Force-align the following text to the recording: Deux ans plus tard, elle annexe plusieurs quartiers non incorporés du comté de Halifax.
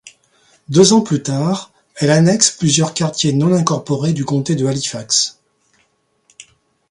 Deux 0.67 0.93
ans 0.93 1.01
plus 1.01 1.21
tard, 1.21 1.71
elle 1.97 2.09
annexe 2.09 2.49
plusieurs 2.57 2.95
quartiers 2.95 3.33
non 3.33 3.53
incorporés 3.53 4.13
du 4.13 4.25
comté 4.25 4.55
de 4.55 4.65
Halifax. 4.65 5.37